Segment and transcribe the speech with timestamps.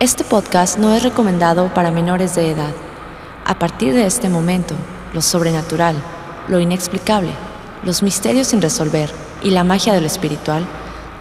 [0.00, 2.72] Este podcast no es recomendado para menores de edad.
[3.44, 4.74] A partir de este momento,
[5.12, 5.94] lo sobrenatural,
[6.48, 7.32] lo inexplicable,
[7.84, 9.10] los misterios sin resolver
[9.42, 10.64] y la magia de lo espiritual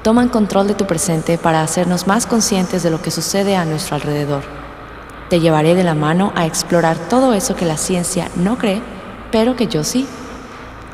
[0.01, 3.95] toman control de tu presente para hacernos más conscientes de lo que sucede a nuestro
[3.95, 4.43] alrededor.
[5.29, 8.81] Te llevaré de la mano a explorar todo eso que la ciencia no cree,
[9.29, 10.07] pero que yo sí.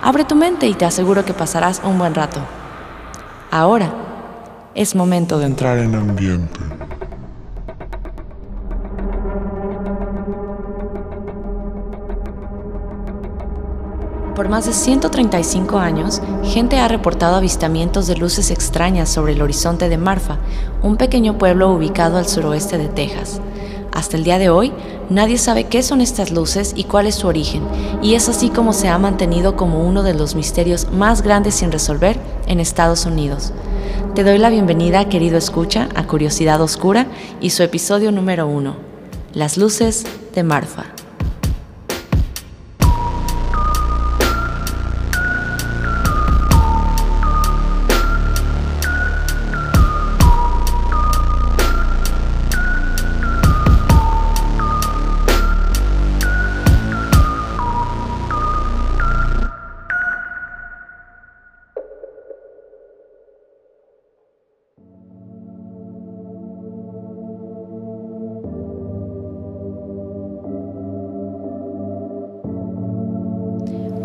[0.02, 2.40] Abre tu mente y te aseguro que pasarás un buen rato.
[3.52, 3.94] Ahora
[4.74, 6.65] es momento de entrar en ambiente.
[14.36, 19.88] Por más de 135 años, gente ha reportado avistamientos de luces extrañas sobre el horizonte
[19.88, 20.40] de Marfa,
[20.84, 23.40] un pequeño pueblo ubicado al suroeste de Texas.
[23.94, 24.74] Hasta el día de hoy,
[25.10, 27.64] nadie sabe qué son estas luces y cuál es su origen,
[28.02, 31.72] y es así como se ha mantenido como uno de los misterios más grandes sin
[31.72, 33.54] resolver en Estados Unidos.
[34.16, 37.08] Te doy la bienvenida, querido escucha, a Curiosidad Oscura
[37.40, 38.76] y su episodio número uno,
[39.34, 40.88] Las luces de Marfa.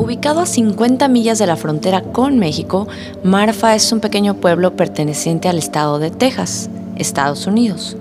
[0.01, 2.89] Ubicado a 50 millas de la frontera con México,
[3.23, 7.99] Marfa es un pequeño pueblo perteneciente al estado de Texas, Estados Unidos.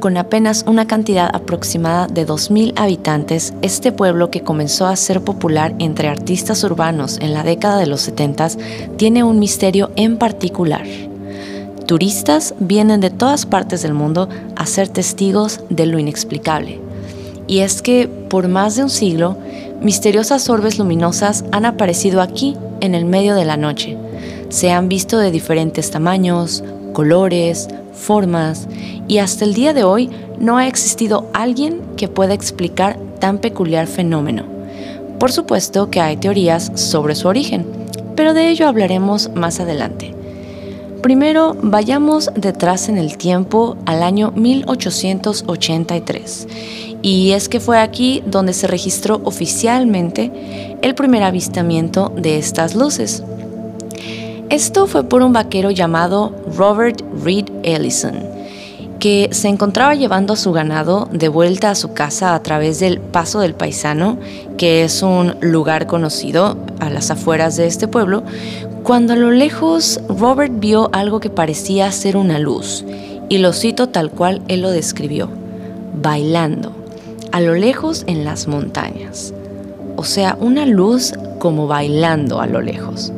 [0.00, 5.74] Con apenas una cantidad aproximada de 2.000 habitantes, este pueblo que comenzó a ser popular
[5.78, 8.48] entre artistas urbanos en la década de los 70
[8.98, 10.84] tiene un misterio en particular.
[11.86, 16.82] Turistas vienen de todas partes del mundo a ser testigos de lo inexplicable.
[17.46, 19.38] Y es que por más de un siglo,
[19.80, 23.96] misteriosas orbes luminosas han aparecido aquí en el medio de la noche.
[24.48, 28.68] Se han visto de diferentes tamaños, colores, formas
[29.08, 33.86] y hasta el día de hoy no ha existido alguien que pueda explicar tan peculiar
[33.86, 34.44] fenómeno.
[35.18, 37.66] Por supuesto que hay teorías sobre su origen,
[38.16, 40.14] pero de ello hablaremos más adelante.
[41.02, 46.46] Primero, vayamos detrás en el tiempo al año 1883
[47.00, 53.22] y es que fue aquí donde se registró oficialmente el primer avistamiento de estas luces.
[54.50, 58.16] Esto fue por un vaquero llamado Robert Reed Ellison,
[58.98, 63.00] que se encontraba llevando a su ganado de vuelta a su casa a través del
[63.00, 64.18] Paso del Paisano,
[64.58, 68.22] que es un lugar conocido a las afueras de este pueblo,
[68.82, 72.84] cuando a lo lejos Robert vio algo que parecía ser una luz,
[73.28, 75.28] y lo cito tal cual él lo describió,
[76.02, 76.72] bailando
[77.32, 79.32] a lo lejos en las montañas.
[79.96, 83.12] O sea, una luz como bailando a lo lejos.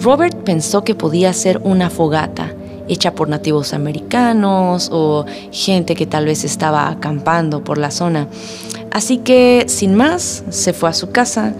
[0.00, 2.52] Robert pensó que podía ser una fogata
[2.88, 8.28] hecha por nativos americanos o gente que tal vez estaba acampando por la zona.
[8.90, 11.54] Así que, sin más, se fue a su casa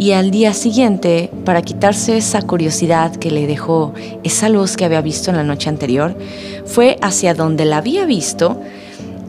[0.00, 3.92] y al día siguiente, para quitarse esa curiosidad que le dejó
[4.24, 6.16] esa luz que había visto en la noche anterior,
[6.64, 8.58] fue hacia donde la había visto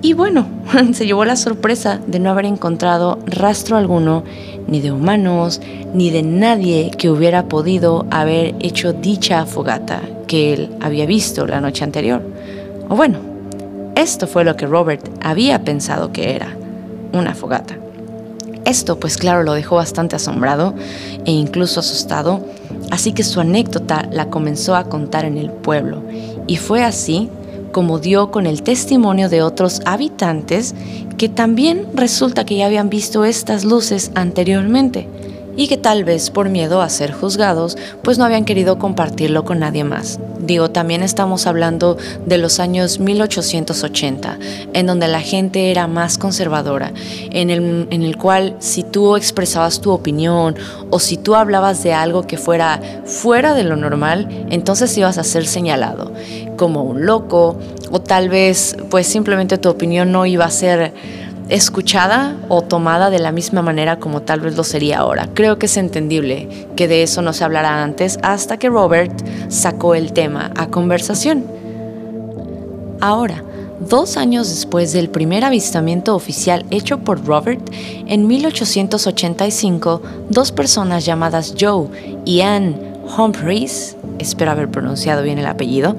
[0.02, 0.48] y bueno,
[0.94, 4.24] se llevó la sorpresa de no haber encontrado rastro alguno,
[4.70, 5.60] ni de humanos,
[5.94, 11.60] ni de nadie que hubiera podido haber hecho dicha fogata que él había visto la
[11.60, 12.22] noche anterior.
[12.88, 13.20] O bueno,
[13.96, 16.56] esto fue lo que Robert había pensado que era,
[17.12, 17.76] una fogata.
[18.66, 20.74] Esto pues claro lo dejó bastante asombrado
[21.26, 22.46] e incluso asustado,
[22.92, 26.04] así que su anécdota la comenzó a contar en el pueblo.
[26.48, 27.30] Y fue así
[27.72, 30.76] como dio con el testimonio de otros habitantes
[31.18, 35.08] que también resulta que ya habían visto estas luces anteriormente
[35.56, 39.60] y que tal vez por miedo a ser juzgados, pues no habían querido compartirlo con
[39.60, 40.20] nadie más.
[40.40, 44.40] Digo, también estamos hablando de los años 1880,
[44.74, 46.92] en donde la gente era más conservadora,
[47.30, 50.56] en el, en el cual si tú expresabas tu opinión
[50.90, 55.24] o si tú hablabas de algo que fuera fuera de lo normal, entonces ibas a
[55.24, 56.12] ser señalado
[56.58, 57.58] como un loco
[57.92, 60.94] o tal vez pues simplemente tu opinión no iba a ser
[61.52, 65.30] escuchada o tomada de la misma manera como tal vez lo sería ahora.
[65.34, 69.12] Creo que es entendible que de eso no se hablara antes hasta que Robert
[69.50, 71.46] sacó el tema a conversación.
[73.02, 73.44] Ahora,
[73.82, 77.62] dos años después del primer avistamiento oficial hecho por Robert,
[78.08, 81.88] en 1885, dos personas llamadas Joe
[82.24, 82.78] y Anne
[83.18, 85.98] Humphreys, espero haber pronunciado bien el apellido,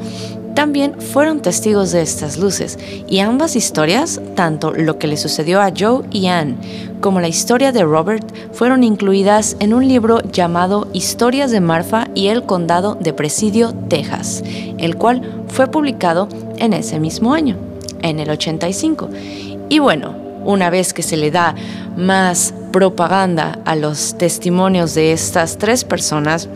[0.54, 2.78] también fueron testigos de estas luces
[3.08, 6.56] y ambas historias, tanto lo que le sucedió a Joe y Anne
[7.02, 12.28] como la historia de Robert, fueron incluidas en un libro llamado Historias de Marfa y
[12.28, 14.43] el Condado de Presidio, Texas,
[14.78, 16.28] el cual fue publicado
[16.58, 17.56] en ese mismo año,
[18.02, 19.10] en el 85.
[19.69, 20.14] Y bueno,
[20.44, 21.55] una vez que se le da
[21.96, 26.48] más propaganda a los testimonios de estas tres personas,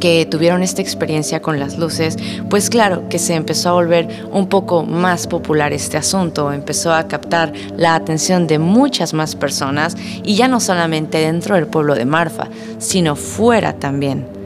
[0.00, 2.16] que tuvieron esta experiencia con las luces,
[2.48, 7.08] pues claro que se empezó a volver un poco más popular este asunto, empezó a
[7.08, 12.04] captar la atención de muchas más personas y ya no solamente dentro del pueblo de
[12.04, 12.48] Marfa,
[12.78, 14.38] sino fuera también.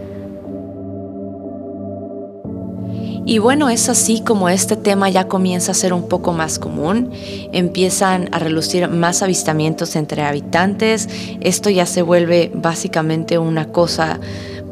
[3.25, 7.13] Y bueno, es así como este tema ya comienza a ser un poco más común,
[7.53, 11.09] empiezan a relucir más avistamientos entre habitantes,
[11.41, 14.19] esto ya se vuelve básicamente una cosa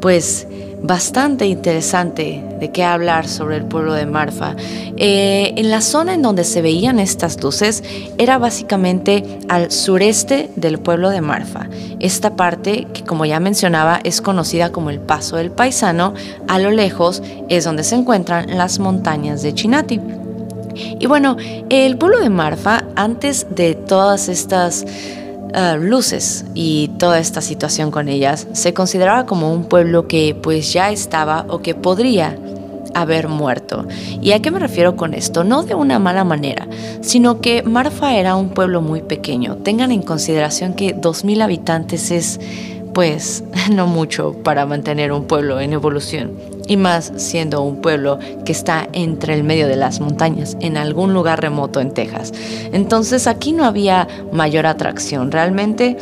[0.01, 0.47] pues
[0.83, 4.55] bastante interesante de qué hablar sobre el pueblo de Marfa.
[4.97, 7.83] Eh, en la zona en donde se veían estas luces
[8.17, 11.67] era básicamente al sureste del pueblo de Marfa.
[11.99, 16.13] Esta parte, que como ya mencionaba, es conocida como el Paso del Paisano,
[16.47, 19.99] a lo lejos es donde se encuentran las montañas de Chinati.
[20.73, 21.37] Y bueno,
[21.69, 24.85] el pueblo de Marfa, antes de todas estas
[25.53, 30.71] Ah, luces y toda esta situación con ellas, se consideraba como un pueblo que pues
[30.71, 32.37] ya estaba o que podría
[32.93, 33.85] haber muerto.
[34.21, 35.43] ¿Y a qué me refiero con esto?
[35.43, 36.67] No de una mala manera,
[37.01, 39.57] sino que Marfa era un pueblo muy pequeño.
[39.57, 42.39] Tengan en consideración que 2.000 habitantes es
[42.93, 48.53] pues no mucho para mantener un pueblo en evolución y más siendo un pueblo que
[48.53, 52.31] está entre el medio de las montañas, en algún lugar remoto en Texas.
[52.71, 55.97] Entonces aquí no había mayor atracción realmente.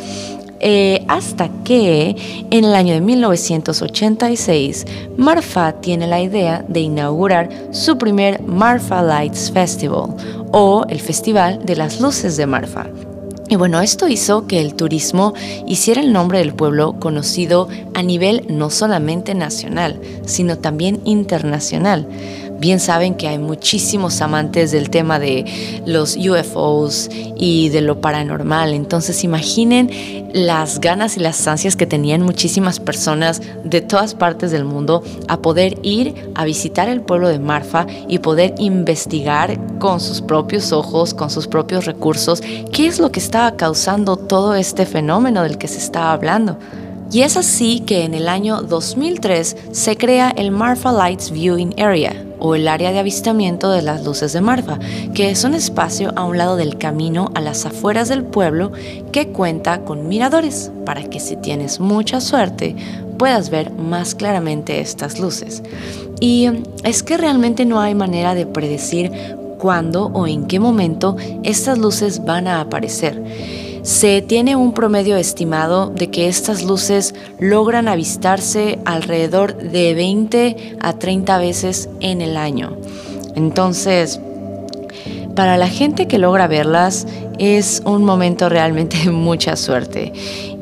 [0.62, 2.14] Eh, hasta que
[2.50, 4.84] en el año de 1986
[5.16, 10.14] Marfa tiene la idea de inaugurar su primer Marfa Lights Festival
[10.52, 12.86] o el Festival de las Luces de Marfa.
[13.50, 15.34] Y bueno, esto hizo que el turismo
[15.66, 22.06] hiciera el nombre del pueblo conocido a nivel no solamente nacional, sino también internacional.
[22.60, 25.46] Bien saben que hay muchísimos amantes del tema de
[25.86, 28.74] los UFOs y de lo paranormal.
[28.74, 34.66] Entonces imaginen las ganas y las ansias que tenían muchísimas personas de todas partes del
[34.66, 40.20] mundo a poder ir a visitar el pueblo de Marfa y poder investigar con sus
[40.20, 42.42] propios ojos, con sus propios recursos,
[42.72, 46.58] qué es lo que estaba causando todo este fenómeno del que se estaba hablando.
[47.10, 52.14] Y es así que en el año 2003 se crea el Marfa Lights Viewing Area,
[52.40, 54.78] o el área de avistamiento de las luces de Marfa,
[55.14, 58.72] que es un espacio a un lado del camino a las afueras del pueblo
[59.12, 62.74] que cuenta con miradores para que si tienes mucha suerte
[63.18, 65.62] puedas ver más claramente estas luces.
[66.20, 66.48] Y
[66.84, 69.12] es que realmente no hay manera de predecir
[69.58, 73.22] cuándo o en qué momento estas luces van a aparecer
[73.82, 80.98] se tiene un promedio estimado de que estas luces logran avistarse alrededor de 20 a
[80.98, 82.76] 30 veces en el año.
[83.34, 84.20] Entonces,
[85.34, 87.06] para la gente que logra verlas
[87.38, 90.12] es un momento realmente de mucha suerte.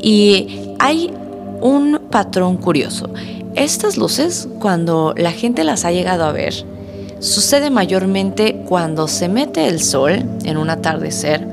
[0.01, 1.13] Y hay
[1.61, 3.11] un patrón curioso.
[3.57, 6.55] Estas luces, cuando la gente las ha llegado a ver,
[7.19, 11.48] sucede mayormente cuando se mete el sol en un atardecer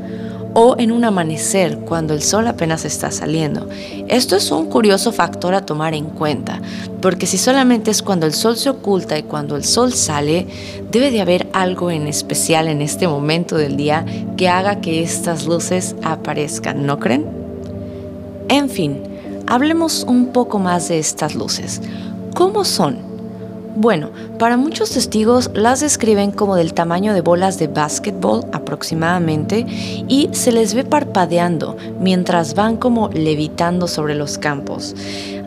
[0.55, 3.67] o en un amanecer cuando el sol apenas está saliendo.
[4.07, 6.61] Esto es un curioso factor a tomar en cuenta,
[7.01, 10.47] porque si solamente es cuando el sol se oculta y cuando el sol sale,
[10.91, 14.05] debe de haber algo en especial en este momento del día
[14.37, 17.25] que haga que estas luces aparezcan, ¿no creen?
[18.47, 19.01] En fin,
[19.47, 21.81] hablemos un poco más de estas luces.
[22.33, 23.14] ¿Cómo son?
[23.77, 29.65] Bueno, para muchos testigos las describen como del tamaño de bolas de básquetbol aproximadamente
[30.07, 34.95] y se les ve parpadeando mientras van como levitando sobre los campos.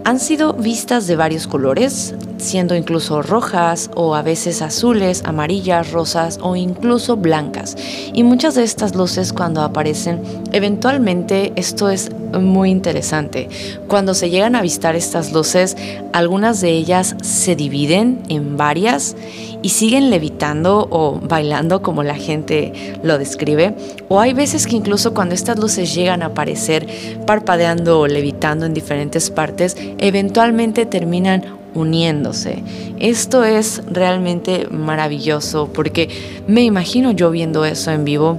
[0.05, 6.39] Han sido vistas de varios colores, siendo incluso rojas o a veces azules, amarillas, rosas
[6.41, 7.77] o incluso blancas.
[8.13, 13.49] Y muchas de estas luces cuando aparecen, eventualmente esto es muy interesante.
[13.87, 15.77] Cuando se llegan a avistar estas luces,
[16.13, 19.17] algunas de ellas se dividen en varias
[19.63, 23.75] y siguen levitando o bailando como la gente lo describe.
[24.09, 26.87] O hay veces que incluso cuando estas luces llegan a aparecer
[27.27, 32.63] parpadeando o levitando en diferentes partes, eventualmente terminan uniéndose.
[32.99, 36.09] Esto es realmente maravilloso porque
[36.47, 38.39] me imagino yo viendo eso en vivo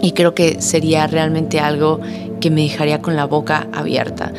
[0.00, 2.00] y creo que sería realmente algo
[2.40, 4.32] que me dejaría con la boca abierta.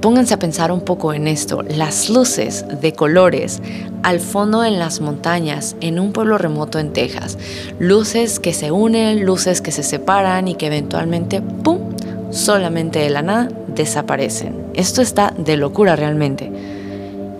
[0.00, 1.62] Pónganse a pensar un poco en esto.
[1.62, 3.60] Las luces de colores
[4.04, 7.36] al fondo en las montañas, en un pueblo remoto en Texas.
[7.80, 11.80] Luces que se unen, luces que se separan y que eventualmente, ¡pum!,
[12.30, 14.70] solamente de la desaparecen.
[14.74, 16.50] Esto está de locura realmente.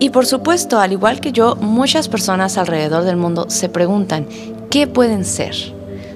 [0.00, 4.26] Y por supuesto, al igual que yo, muchas personas alrededor del mundo se preguntan,
[4.70, 5.54] ¿qué pueden ser?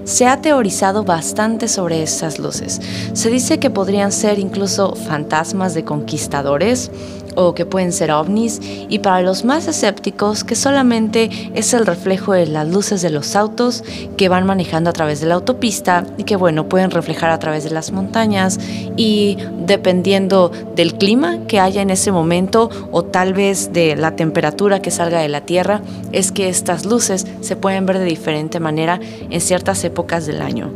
[0.04, 2.80] Se ha teorizado bastante sobre esas luces.
[3.12, 6.90] Se dice que podrían ser incluso fantasmas de conquistadores
[7.34, 12.32] o que pueden ser ovnis y para los más escépticos que solamente es el reflejo
[12.32, 13.84] de las luces de los autos
[14.16, 17.64] que van manejando a través de la autopista y que bueno pueden reflejar a través
[17.64, 18.58] de las montañas
[18.96, 24.80] y dependiendo del clima que haya en ese momento o tal vez de la temperatura
[24.82, 29.00] que salga de la tierra es que estas luces se pueden ver de diferente manera
[29.30, 30.72] en ciertas épocas del año.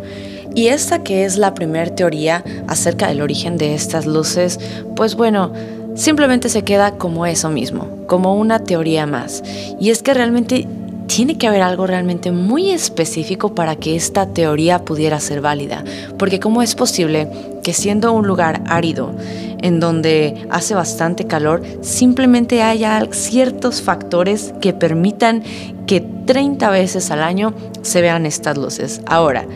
[0.55, 4.59] Y esta que es la primera teoría acerca del origen de estas luces,
[4.95, 5.53] pues bueno,
[5.97, 9.43] simplemente se queda como eso mismo, como una teoría más.
[9.81, 10.69] Y es que realmente
[11.07, 15.85] tiene que haber algo realmente muy específico para que esta teoría pudiera ser válida,
[16.19, 17.29] porque ¿cómo es posible
[17.63, 19.13] que siendo un lugar árido,
[19.59, 25.43] en donde hace bastante calor, simplemente haya ciertos factores que permitan
[25.87, 29.01] que 30 veces al año se vean estas luces?
[29.07, 29.47] Ahora,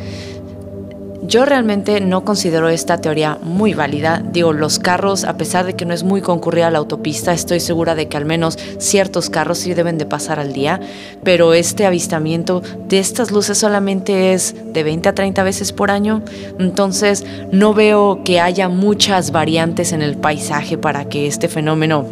[1.22, 4.22] yo realmente no considero esta teoría muy válida.
[4.32, 7.94] Digo, los carros, a pesar de que no es muy concurrida la autopista, estoy segura
[7.94, 10.80] de que al menos ciertos carros sí deben de pasar al día,
[11.22, 16.22] pero este avistamiento de estas luces solamente es de 20 a 30 veces por año,
[16.58, 22.06] entonces no veo que haya muchas variantes en el paisaje para que este fenómeno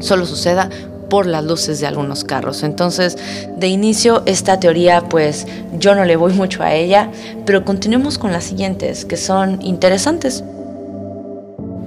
[0.00, 0.70] solo suceda
[1.08, 2.62] por las luces de algunos carros.
[2.62, 3.16] Entonces,
[3.56, 5.46] de inicio, esta teoría, pues
[5.78, 7.10] yo no le voy mucho a ella,
[7.44, 10.44] pero continuemos con las siguientes, que son interesantes.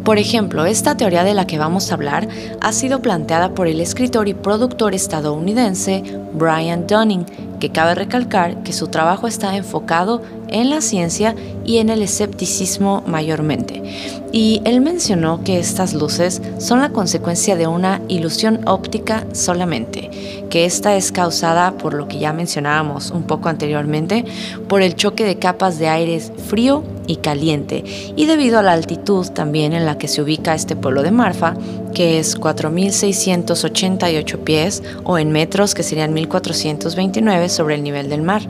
[0.03, 2.27] Por ejemplo, esta teoría de la que vamos a hablar
[2.61, 7.25] ha sido planteada por el escritor y productor estadounidense Brian Dunning,
[7.60, 11.36] que cabe recalcar que su trabajo está enfocado en la ciencia
[11.66, 13.84] y en el escepticismo mayormente.
[14.32, 20.10] Y él mencionó que estas luces son la consecuencia de una ilusión óptica solamente,
[20.50, 24.25] que esta es causada por lo que ya mencionábamos un poco anteriormente,
[24.68, 27.84] por el choque de capas de aire frío y caliente,
[28.16, 31.56] y debido a la altitud también en la que se ubica este pueblo de Marfa,
[31.93, 38.41] que es 4.688 pies, o en metros que serían 1.429 sobre el nivel del mar.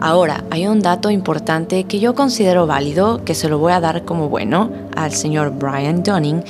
[0.00, 4.04] Ahora, hay un dato importante que yo considero válido, que se lo voy a dar
[4.04, 6.44] como bueno al señor Brian Dunning,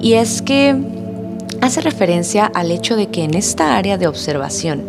[0.00, 0.74] y es que
[1.60, 4.86] hace referencia al hecho de que en esta área de observación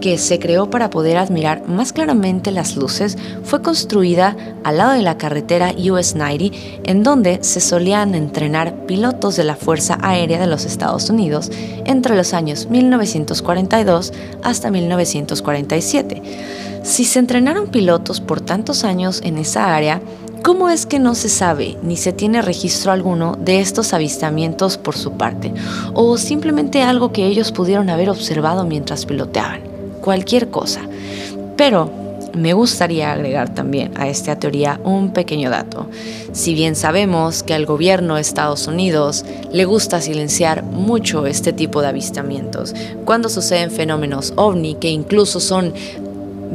[0.00, 5.02] que se creó para poder admirar más claramente las luces, fue construida al lado de
[5.02, 10.46] la carretera US 90, en donde se solían entrenar pilotos de la Fuerza Aérea de
[10.46, 11.50] los Estados Unidos
[11.84, 14.12] entre los años 1942
[14.42, 16.22] hasta 1947.
[16.82, 20.00] Si se entrenaron pilotos por tantos años en esa área,
[20.46, 24.96] ¿Cómo es que no se sabe ni se tiene registro alguno de estos avistamientos por
[24.96, 25.52] su parte?
[25.92, 29.75] ¿O simplemente algo que ellos pudieron haber observado mientras piloteaban?
[30.06, 30.82] Cualquier cosa.
[31.56, 31.90] Pero
[32.32, 35.88] me gustaría agregar también a esta teoría un pequeño dato.
[36.32, 41.82] Si bien sabemos que al gobierno de Estados Unidos le gusta silenciar mucho este tipo
[41.82, 42.72] de avistamientos,
[43.04, 45.74] cuando suceden fenómenos ovni que incluso son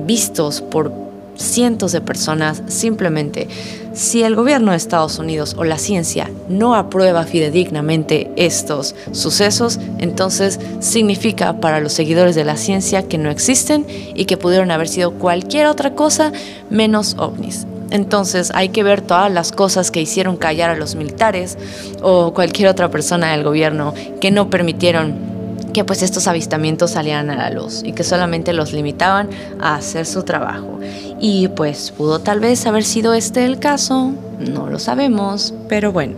[0.06, 0.94] vistos por
[1.36, 3.50] cientos de personas simplemente
[3.94, 10.60] si el gobierno de Estados Unidos o la ciencia no aprueba fidedignamente estos sucesos, entonces
[10.80, 15.12] significa para los seguidores de la ciencia que no existen y que pudieron haber sido
[15.12, 16.32] cualquier otra cosa
[16.70, 17.66] menos ovnis.
[17.92, 21.58] Entonces hay que ver todas las cosas que hicieron callar a los militares
[22.02, 25.32] o cualquier otra persona del gobierno que no permitieron
[25.74, 29.30] que pues estos avistamientos salieran a la luz y que solamente los limitaban
[29.60, 30.80] a hacer su trabajo.
[31.24, 36.16] Y pues pudo tal vez haber sido este el caso, no lo sabemos, pero bueno.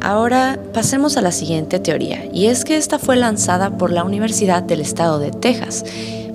[0.00, 4.62] Ahora pasemos a la siguiente teoría, y es que esta fue lanzada por la Universidad
[4.62, 5.84] del Estado de Texas.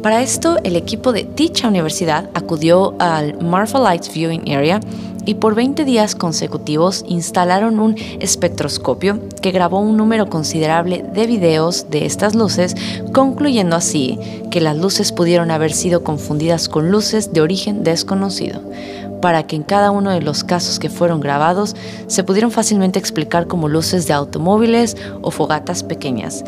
[0.06, 4.80] Para esto, el equipo de dicha universidad acudió al Marfa Lights Viewing Area
[5.26, 11.90] y por 20 días consecutivos instalaron un espectroscopio que grabó un número considerable de videos
[11.90, 12.76] de estas luces,
[13.14, 14.20] concluyendo así
[14.52, 18.62] que las luces pudieron haber sido confundidas con luces de origen desconocido
[19.26, 23.48] para que en cada uno de los casos que fueron grabados se pudieron fácilmente explicar
[23.48, 26.44] como luces de automóviles o fogatas pequeñas.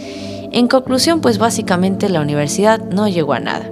[0.52, 3.72] En conclusión, pues básicamente la universidad no llegó a nada.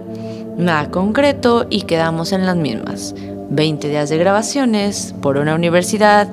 [0.57, 3.13] Nada concreto y quedamos en las mismas.
[3.51, 6.27] 20 días de grabaciones por una universidad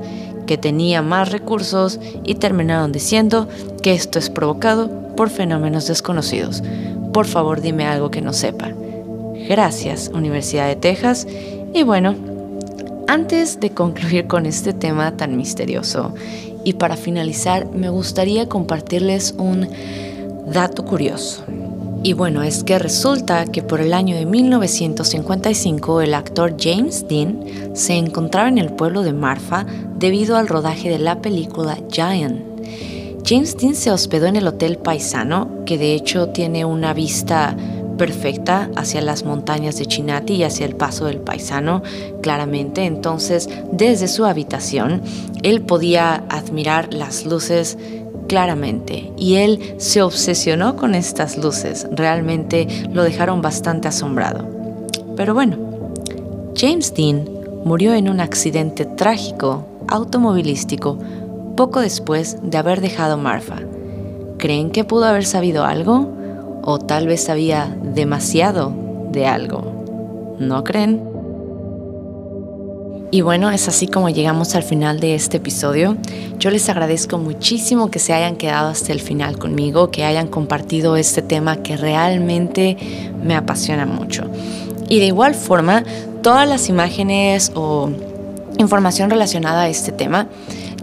[0.47, 3.51] que tenía más recursos y terminaron diciendo
[3.83, 6.63] que esto es provocado por fenómenos desconocidos.
[7.13, 8.71] Por favor, dime algo que no sepa.
[9.47, 11.27] Gracias, Universidad de Texas.
[11.75, 12.32] Y bueno,
[13.13, 16.15] antes de concluir con este tema tan misterioso
[16.65, 19.69] y para finalizar, me gustaría compartirles un
[20.47, 21.45] dato curioso.
[22.03, 27.45] Y bueno, es que resulta que por el año de 1955 el actor James Dean
[27.75, 29.67] se encontraba en el pueblo de Marfa
[29.99, 32.41] debido al rodaje de la película Giant.
[33.27, 37.55] James Dean se hospedó en el Hotel Paisano, que de hecho tiene una vista
[38.03, 41.85] perfecta hacia las montañas de Chinati y hacia el paso del paisano,
[42.21, 42.85] claramente.
[42.85, 45.03] Entonces, desde su habitación,
[45.45, 47.79] él podía admirar las luces
[48.27, 51.87] claramente y él se obsesionó con estas luces.
[51.93, 54.49] Realmente lo dejaron bastante asombrado.
[55.15, 55.57] Pero bueno,
[56.57, 57.31] James Dean
[57.65, 60.99] murió en un accidente trágico automovilístico
[61.57, 63.61] poco después de haber dejado Marfa.
[64.39, 66.21] ¿Creen que pudo haber sabido algo?
[66.63, 68.73] ¿O tal vez sabía demasiado
[69.11, 70.37] de algo?
[70.39, 71.13] ¿No creen?
[73.11, 75.99] Y bueno, es así como llegamos al final de este episodio.
[76.39, 80.97] Yo les agradezco muchísimo que se hayan quedado hasta el final conmigo, que hayan compartido
[80.97, 82.79] este tema que realmente
[83.23, 84.25] me apasiona mucho.
[84.89, 85.85] Y de igual forma,
[86.23, 87.91] todas las imágenes o
[88.59, 90.29] información relacionada a este tema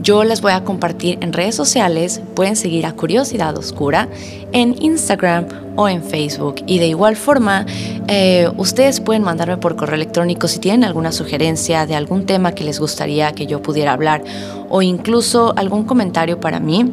[0.01, 2.21] yo las voy a compartir en redes sociales.
[2.35, 4.07] Pueden seguir a Curiosidad Oscura
[4.51, 6.55] en Instagram o en Facebook.
[6.65, 7.65] Y de igual forma,
[8.07, 12.63] eh, ustedes pueden mandarme por correo electrónico si tienen alguna sugerencia de algún tema que
[12.63, 14.23] les gustaría que yo pudiera hablar
[14.69, 16.91] o incluso algún comentario para mí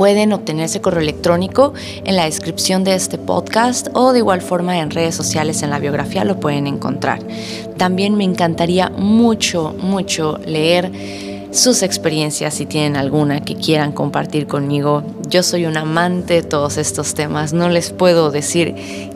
[0.00, 1.74] pueden obtener ese correo electrónico
[2.04, 5.78] en la descripción de este podcast o de igual forma en redes sociales en la
[5.78, 7.18] biografía lo pueden encontrar.
[7.76, 10.90] También me encantaría mucho, mucho leer
[11.52, 15.02] sus experiencias si tienen alguna que quieran compartir conmigo.
[15.28, 18.74] Yo soy un amante de todos estos temas, no les puedo decir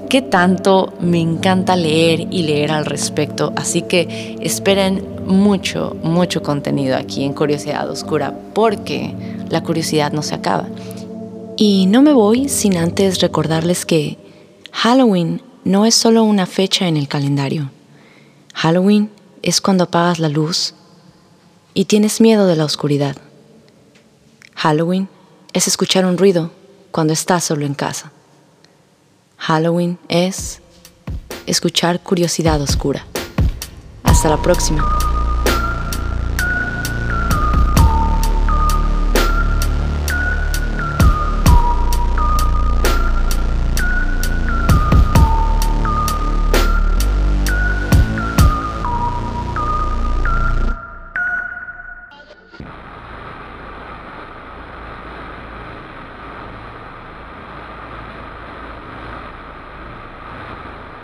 [0.09, 6.97] qué tanto me encanta leer y leer al respecto, así que esperen mucho, mucho contenido
[6.97, 9.15] aquí en Curiosidad Oscura porque
[9.49, 10.69] la curiosidad no se acaba.
[11.57, 14.19] Y no me voy sin antes recordarles que
[14.73, 17.71] Halloween no es solo una fecha en el calendario.
[18.55, 19.11] Halloween
[19.43, 20.75] es cuando apagas la luz
[21.75, 23.17] y tienes miedo de la oscuridad.
[24.55, 25.09] Halloween
[25.53, 26.53] es escuchar un ruido
[26.93, 28.13] cuando estás solo en casa.
[29.37, 30.61] Halloween es
[31.47, 33.05] escuchar curiosidad oscura.
[34.05, 35.14] Hasta la próxima.